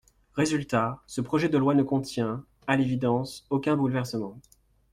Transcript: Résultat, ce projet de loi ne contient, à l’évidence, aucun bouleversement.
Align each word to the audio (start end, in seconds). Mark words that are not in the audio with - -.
Résultat, 0.33 0.99
ce 1.05 1.21
projet 1.21 1.47
de 1.47 1.59
loi 1.59 1.75
ne 1.75 1.83
contient, 1.83 2.43
à 2.65 2.75
l’évidence, 2.75 3.45
aucun 3.51 3.77
bouleversement. 3.77 4.35